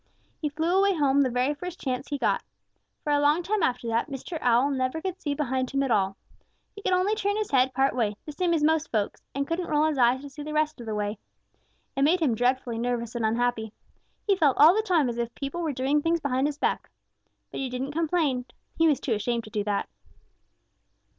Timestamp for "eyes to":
9.99-10.29